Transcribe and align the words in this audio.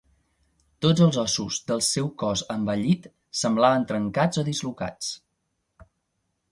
Tots 0.85 1.03
els 1.07 1.19
ossos 1.23 1.59
del 1.71 1.83
seu 1.89 2.09
cos 2.23 2.43
envellit 2.55 3.07
semblaven 3.43 3.87
trencats 3.93 4.43
o 4.43 4.47
dislocats. 4.53 5.13